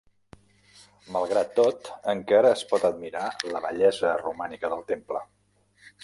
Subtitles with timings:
[1.15, 3.25] Malgrat tot encara es pot admirar
[3.57, 5.21] la bellesa romànica del temple.